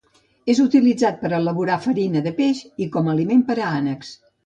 [0.53, 4.15] És utilitzat per a elaborar farina de peix i com a aliment per a ànecs.